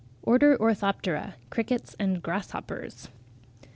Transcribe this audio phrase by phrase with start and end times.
[0.23, 3.09] ORDER, ORTHOPTERA (CRICKETS AND GRASSHOPPERS).